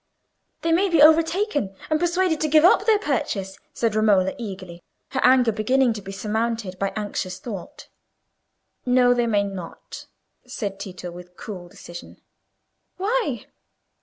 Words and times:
"They 0.63 0.71
may 0.71 0.89
be 0.89 0.99
overtaken 0.99 1.75
and 1.91 1.99
persuaded 1.99 2.41
to 2.41 2.47
give 2.47 2.65
up 2.65 2.87
their 2.87 2.97
purchase," 2.97 3.59
said 3.71 3.93
Romola, 3.93 4.33
eagerly, 4.39 4.81
her 5.09 5.21
anger 5.23 5.51
beginning 5.51 5.93
to 5.93 6.01
be 6.01 6.11
surmounted 6.11 6.79
by 6.79 6.91
anxious 6.95 7.37
thought. 7.37 7.87
"No, 8.83 9.13
they 9.13 9.27
may 9.27 9.43
not," 9.43 10.07
said 10.47 10.79
Tito, 10.79 11.11
with 11.11 11.37
cool 11.37 11.69
decision. 11.69 12.19
"Why?" 12.97 13.45